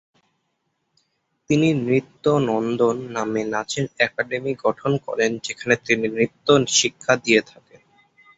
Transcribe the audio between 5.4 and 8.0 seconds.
যেখানে তিনি নৃত্য শিক্ষা দিয়ে থাকেন।